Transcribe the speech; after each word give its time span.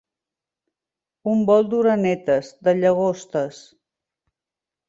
Un 1.33 1.43
vol 1.51 1.69
d'orenetes, 1.73 2.51
de 2.69 2.75
llagostes. 2.81 3.63